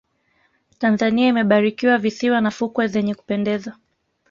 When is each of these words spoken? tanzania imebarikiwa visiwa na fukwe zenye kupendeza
tanzania 0.79 1.27
imebarikiwa 1.27 1.97
visiwa 1.97 2.41
na 2.41 2.51
fukwe 2.51 2.87
zenye 2.87 3.15
kupendeza 3.15 3.75